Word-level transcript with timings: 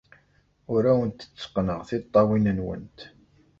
Ur 0.73 0.83
awent-tteqqneɣ 0.91 1.79
tiṭṭawin-nwent. 1.89 2.99